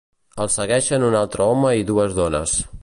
El 0.45 0.49
segueixen 0.53 1.05
un 1.11 1.19
altre 1.21 1.47
home 1.51 1.77
i 1.83 1.87
dues 1.93 2.21
dones. 2.23 2.61